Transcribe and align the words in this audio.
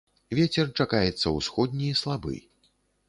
Вецер 0.37 0.71
чакаецца 0.79 1.33
ўсходні 1.37 1.91
слабы. 2.01 2.35